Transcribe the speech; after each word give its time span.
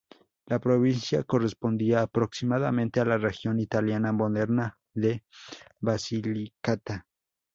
La 0.47 0.57
provincia 0.57 1.21
correspondía 1.25 2.01
aproximadamente 2.01 2.99
a 2.99 3.05
la 3.05 3.19
región 3.19 3.59
italiana 3.59 4.11
moderna 4.11 4.79
de 4.95 5.23
Basilicata. 5.79 7.05